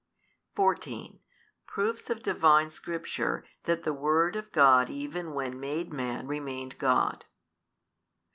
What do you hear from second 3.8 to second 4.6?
the Word of